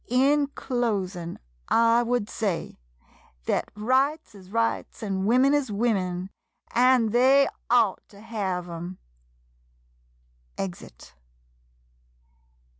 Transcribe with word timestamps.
In 0.07 0.47
closin', 0.55 1.37
I 1.67 2.01
would 2.01 2.27
say— 2.27 2.79
thet 3.45 3.69
rights 3.75 4.33
is 4.33 4.49
rights— 4.49 5.03
an' 5.03 5.27
women 5.27 5.53
is 5.53 5.71
women— 5.71 6.31
an' 6.71 7.09
they 7.09 7.47
ought 7.69 8.01
to 8.09 8.19
hev 8.19 8.67
'em! 8.67 8.97
[Exit. 10.57 11.13